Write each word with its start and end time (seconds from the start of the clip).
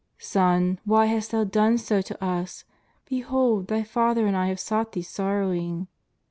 "Son, 0.33 0.79
why 0.83 1.05
hast 1.05 1.29
Thou 1.29 1.43
done 1.43 1.77
so 1.77 2.01
to 2.01 2.23
us? 2.25 2.63
Behold 3.05 3.67
Tbiy 3.67 3.85
father 3.85 4.25
and 4.25 4.35
I 4.35 4.47
have 4.47 4.59
sought 4.59 4.93
Thee 4.93 5.03
sorrowing." 5.03 5.87